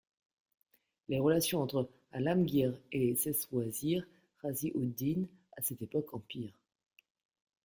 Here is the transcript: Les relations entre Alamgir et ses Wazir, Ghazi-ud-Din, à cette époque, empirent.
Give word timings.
Les 1.09 1.19
relations 1.19 1.61
entre 1.61 1.87
Alamgir 2.11 2.73
et 2.91 3.15
ses 3.15 3.37
Wazir, 3.51 4.03
Ghazi-ud-Din, 4.43 5.25
à 5.55 5.61
cette 5.61 5.83
époque, 5.83 6.11
empirent. 6.15 6.59